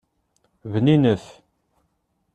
[0.71, 1.23] Bninet.